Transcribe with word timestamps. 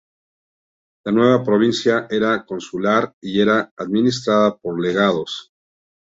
La 1.07 1.11
nueva 1.17 1.35
provincia 1.49 1.99
era 2.17 2.31
consular 2.43 3.13
y 3.21 3.39
era 3.39 3.71
administrada 3.77 4.57
por 4.57 4.81
legados. 4.81 5.51